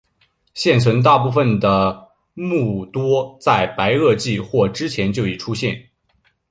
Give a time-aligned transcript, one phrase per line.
[0.55, 5.89] 现存大部分的目多在白垩纪或之前就已出现。